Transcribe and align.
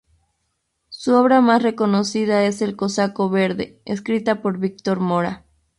Su 0.89 1.13
obra 1.13 1.41
más 1.41 1.61
reconocida 1.61 2.43
es 2.45 2.63
"El 2.63 2.75
Cosaco 2.75 3.29
Verde", 3.29 3.79
escrita 3.85 4.41
por 4.41 4.57
Víctor 4.57 4.99
Mora. 4.99 5.45